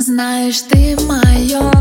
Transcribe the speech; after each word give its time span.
Знаешь, 0.00 0.60
ты 0.60 0.96
мое 1.08 1.72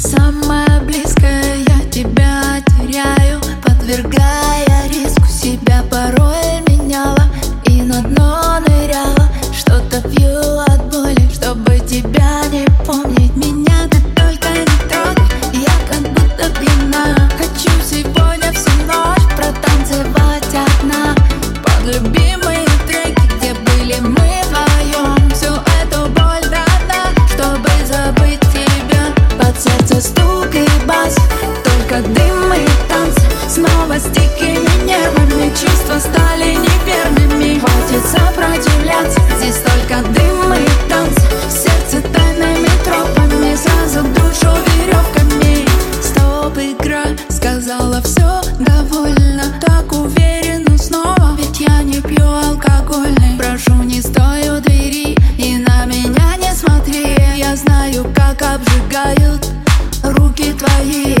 самое 0.00 0.80
близкое, 0.82 1.56
я 1.66 1.90
тебя 1.90 2.62
теряю, 2.68 3.40
подвергая 3.64 4.88
риску. 4.88 5.26
Себя 5.26 5.82
порой 5.90 6.60
меняла 6.68 7.24
и 7.64 7.82
на 7.82 8.00
дно 8.02 8.60
ныряла, 8.60 9.28
что-то 9.52 10.00
пью 10.08 10.60
от 10.60 10.88
боли, 10.88 11.28
чтобы 11.34 11.80
тебя 11.80 12.31
бас 30.92 31.14
Только 31.64 32.02
дым 32.08 32.52
и 32.52 32.66
танц. 32.88 33.16
Снова 33.48 33.98
с 33.98 34.04
дикими 34.04 34.84
нервами 34.84 35.48
Чувства 35.50 35.98
стали 35.98 36.54
неверными. 36.54 37.58
Хватит 37.60 38.04
сопротивляться. 38.06 39.20
Здесь 39.38 39.60
только 39.60 40.02
дым 40.08 40.52
и 40.54 40.88
танц. 40.88 41.16
В 41.46 41.50
сердце 41.50 42.06
тайными 42.12 42.70
тропами. 42.84 43.56
Сразу 43.56 44.06
душу 44.08 44.52
веревками. 44.66 45.66
Стоп, 46.02 46.56
игра. 46.58 47.04
Сказала 47.28 48.00
все 48.02 48.40
довольно. 48.58 49.44
Так 49.60 49.92
уверенно 49.92 50.76
снова. 50.78 51.36
Ведь 51.38 51.60
я 51.60 51.82
не 51.82 52.00
пью 52.00 52.26
алкогольный 52.26 53.38
Прошу 53.38 53.74
не 53.82 54.00
стоп. 54.00 54.21
твои. 60.52 61.11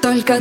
Только 0.00 0.38